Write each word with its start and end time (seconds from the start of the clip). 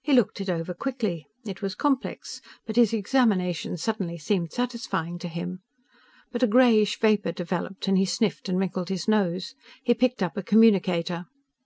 He 0.00 0.14
looked 0.14 0.40
it 0.40 0.48
over 0.48 0.72
quickly. 0.72 1.26
It 1.44 1.60
was 1.60 1.74
complex, 1.74 2.40
but 2.64 2.76
his 2.76 2.94
examination 2.94 3.76
suddenly 3.76 4.16
seemed 4.16 4.50
satisfying 4.50 5.18
to 5.18 5.28
him. 5.28 5.60
But 6.32 6.42
a 6.42 6.46
grayish 6.46 6.98
vapor 6.98 7.32
developed 7.32 7.86
and 7.86 7.98
he 7.98 8.06
sniffed 8.06 8.48
and 8.48 8.58
wrinkled 8.58 8.88
his 8.88 9.06
nose. 9.06 9.54
He 9.82 9.92
picked 9.92 10.22
up 10.22 10.34
a 10.38 10.42
communicator. 10.42 11.26